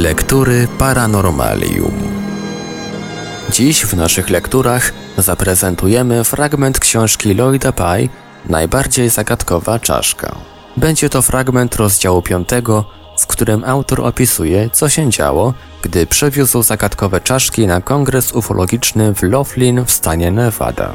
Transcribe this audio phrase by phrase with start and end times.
[0.00, 1.92] Lektury Paranormalium.
[3.50, 8.08] Dziś w naszych lekturach zaprezentujemy fragment książki Lloyda Pye
[8.48, 10.36] Najbardziej zagadkowa czaszka.
[10.76, 12.48] Będzie to fragment rozdziału 5,
[13.18, 19.22] w którym autor opisuje, co się działo, gdy przewiózł zagadkowe czaszki na kongres ufologiczny w
[19.22, 20.92] Laughlin w stanie Nevada.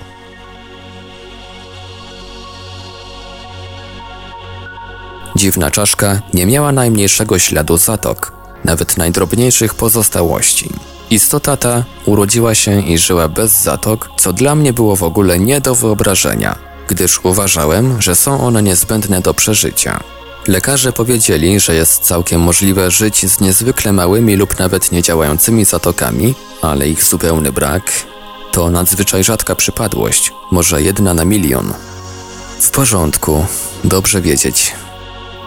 [5.36, 8.35] Dziwna czaszka nie miała najmniejszego śladu zatok,
[8.66, 10.70] nawet najdrobniejszych pozostałości.
[11.10, 15.62] Istota ta urodziła się i żyła bez zatok, co dla mnie było w ogóle nie
[15.62, 16.56] do wyobrażenia,
[16.88, 20.00] gdyż uważałem, że są one niezbędne do przeżycia.
[20.48, 26.90] Lekarze powiedzieli, że jest całkiem możliwe żyć z niezwykle małymi lub nawet niedziałającymi zatokami, ale
[26.90, 27.92] ich zupełny brak
[28.56, 31.74] to nadzwyczaj rzadka przypadłość, może jedna na milion.
[32.60, 33.46] W porządku,
[33.84, 34.74] dobrze wiedzieć.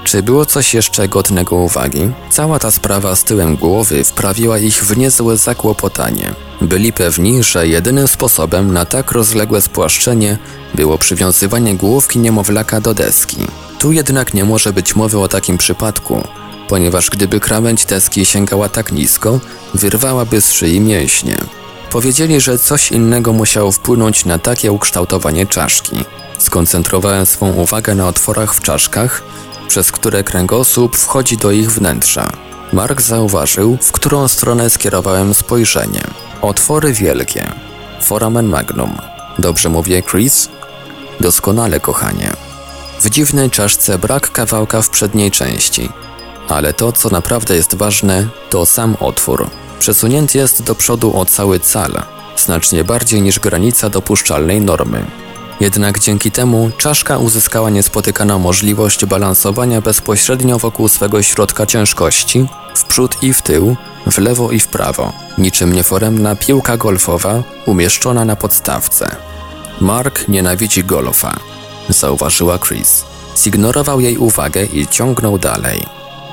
[0.08, 2.10] Czy było coś jeszcze godnego uwagi?
[2.30, 6.34] Cała ta sprawa z tyłem głowy wprawiła ich w niezłe zakłopotanie.
[6.60, 10.38] Byli pewni, że jedynym sposobem na tak rozległe spłaszczenie
[10.74, 13.36] było przywiązywanie główki niemowlaka do deski.
[13.78, 16.22] Tu jednak nie może być mowy o takim przypadku,
[16.68, 19.40] ponieważ gdyby krawędź deski sięgała tak nisko,
[19.74, 21.36] wyrwałaby z szyi mięśnie.
[21.90, 25.96] Powiedzieli, że coś innego musiało wpłynąć na takie ukształtowanie czaszki.
[26.38, 29.22] Skoncentrowałem swą uwagę na otworach w czaszkach,
[29.68, 32.32] przez które kręgosłup wchodzi do ich wnętrza.
[32.72, 36.02] Mark zauważył, w którą stronę skierowałem spojrzenie.
[36.42, 37.52] Otwory wielkie.
[38.00, 38.96] Foramen magnum.
[39.38, 40.48] Dobrze mówię, Chris?
[41.20, 42.32] Doskonale, kochanie.
[43.00, 45.88] W dziwnej czaszce brak kawałka w przedniej części.
[46.48, 49.50] Ale to, co naprawdę jest ważne, to sam otwór.
[49.78, 52.02] Przesunięty jest do przodu o cały cal,
[52.36, 55.06] znacznie bardziej niż granica dopuszczalnej normy.
[55.60, 63.22] Jednak dzięki temu czaszka uzyskała niespotykaną możliwość balansowania bezpośrednio wokół swego środka ciężkości, w przód
[63.22, 63.76] i w tył,
[64.10, 69.16] w lewo i w prawo, niczym nieforemna piłka golfowa umieszczona na podstawce.
[69.80, 71.36] Mark nienawidzi golfa,
[71.88, 73.04] zauważyła Chris.
[73.36, 75.86] Zignorował jej uwagę i ciągnął dalej.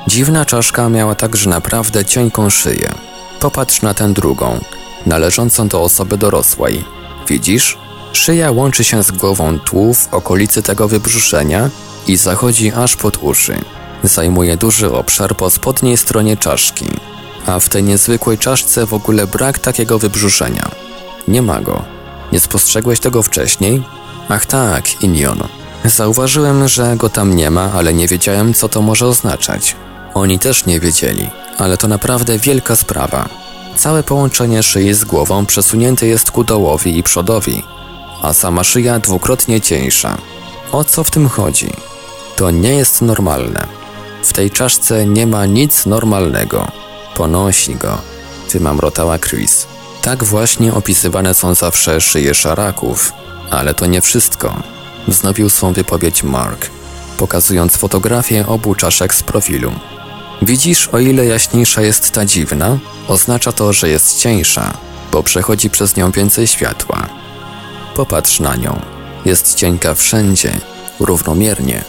[0.08, 2.92] Dziwna czaszka miała także naprawdę cienką szyję.
[3.40, 4.60] Popatrz na tę drugą,
[5.06, 6.84] należącą do osoby dorosłej.
[7.28, 7.85] Widzisz?
[8.16, 11.70] Szyja łączy się z głową tłu w okolicy tego wybrzuszenia
[12.08, 13.58] i zachodzi aż pod uszy.
[14.04, 16.86] Zajmuje duży obszar po spodniej stronie czaszki,
[17.46, 20.72] a w tej niezwykłej czaszce w ogóle brak takiego wybrzuszenia.
[21.28, 21.84] Nie ma go.
[22.32, 23.84] Nie spostrzegłeś tego wcześniej?
[24.30, 25.44] Ach tak, Inion.
[25.86, 29.76] Zauważyłem, że go tam nie ma, ale nie wiedziałem, co to może oznaczać.
[30.14, 33.30] Oni też nie wiedzieli, ale to naprawdę wielka sprawa.
[33.78, 37.64] Całe połączenie szyi z głową przesunięte jest ku dołowi i przodowi,
[38.22, 40.18] a sama szyja dwukrotnie cieńsza.
[40.72, 41.70] O co w tym chodzi?
[42.36, 43.68] To nie jest normalne.
[44.24, 46.68] W tej czaszce nie ma nic normalnego.
[47.16, 47.98] Ponosi go,
[48.52, 49.68] wymamrotała Chris.
[50.02, 53.14] Tak właśnie opisywane są zawsze szyje szaraków.
[53.52, 54.56] Ale to nie wszystko.
[55.08, 56.70] Wznowił swą wypowiedź Mark,
[57.18, 59.72] pokazując fotografię obu czaszek z profilu.
[60.42, 62.78] Widzisz, o ile jaśniejsza jest ta dziwna,
[63.08, 64.74] oznacza to, że jest cieńsza,
[65.12, 67.10] bo przechodzi przez nią więcej światła.
[67.96, 68.82] Popatrz na nią.
[69.26, 70.60] Jest cienka wszędzie,
[71.00, 71.84] równomiernie,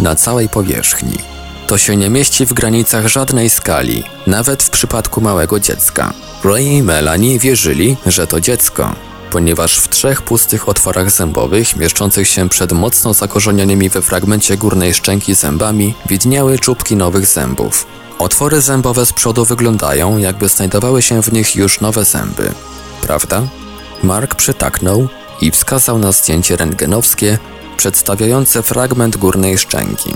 [0.00, 1.18] na całej powierzchni.
[1.66, 6.12] To się nie mieści w granicach żadnej skali, nawet w przypadku małego dziecka.
[6.44, 8.94] Ray i Melanie wierzyli, że to dziecko,
[9.30, 15.34] ponieważ w trzech pustych otworach zębowych, mieszczących się przed mocno zakorzenionymi we fragmencie górnej szczęki
[15.34, 17.86] zębami, widniały czubki nowych zębów.
[18.18, 22.52] Otwory zębowe z przodu wyglądają, jakby znajdowały się w nich już nowe zęby.
[23.02, 23.42] Prawda?
[24.02, 25.08] Mark przytaknął
[25.40, 27.38] i wskazał na zdjęcie rentgenowskie
[27.76, 30.14] przedstawiające fragment górnej szczęki.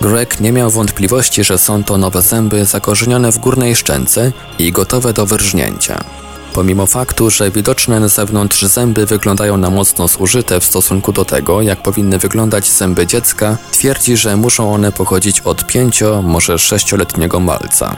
[0.00, 5.12] Greg nie miał wątpliwości, że są to nowe zęby zakorzenione w górnej szczęce i gotowe
[5.12, 6.04] do wyrżnięcia.
[6.52, 11.62] Pomimo faktu, że widoczne na zewnątrz zęby wyglądają na mocno zużyte w stosunku do tego,
[11.62, 17.96] jak powinny wyglądać zęby dziecka, twierdzi, że muszą one pochodzić od pięcio, może sześcioletniego malca.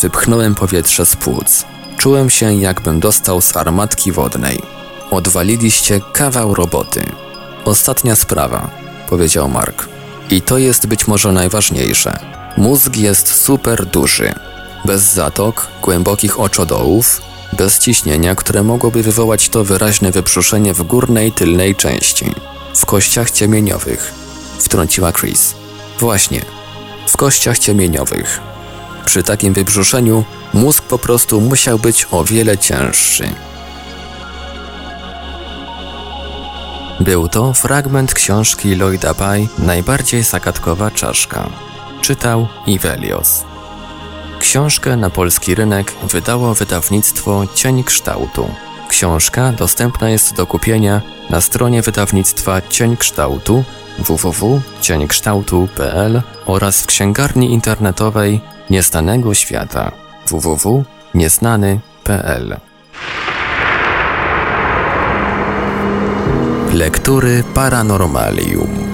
[0.00, 1.64] Wypchnąłem powietrze z płuc.
[1.96, 4.79] Czułem się, jakbym dostał z armatki wodnej.
[5.10, 7.06] Odwaliliście kawał roboty.
[7.64, 8.70] Ostatnia sprawa,
[9.08, 9.88] powiedział Mark.
[10.30, 12.18] I to jest być może najważniejsze.
[12.56, 14.32] Mózg jest super duży.
[14.84, 17.22] Bez zatok, głębokich oczodołów,
[17.52, 22.34] bez ciśnienia, które mogłoby wywołać to wyraźne wybrzuszenie w górnej tylnej części.
[22.74, 24.12] W kościach ciemieniowych.
[24.58, 25.54] Wtrąciła Chris.
[25.98, 26.42] Właśnie.
[27.06, 28.40] W kościach ciemieniowych.
[29.04, 30.24] Przy takim wybrzuszeniu
[30.54, 33.28] mózg po prostu musiał być o wiele cięższy.
[37.00, 41.50] Był to fragment książki Lloyda Pye Najbardziej zagadkowa czaszka.
[42.00, 43.44] Czytał Ivelios.
[44.40, 48.54] Książkę na polski rynek wydało wydawnictwo Cień Kształtu.
[48.88, 51.00] Książka dostępna jest do kupienia
[51.30, 53.64] na stronie wydawnictwa Cień Kształtu
[53.98, 59.92] www.cieńkształtu.pl oraz w księgarni internetowej Nieznanego Świata
[60.26, 62.56] www.nieznany.pl
[66.90, 68.89] Lektury Paranormalium